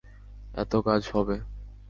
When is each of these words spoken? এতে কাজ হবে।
এতে 0.53 0.77
কাজ 0.87 1.01
হবে। 1.13 1.35